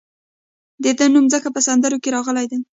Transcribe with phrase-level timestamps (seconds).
[0.83, 2.59] د ده نوم ځکه په سندرو کې راغلی دی.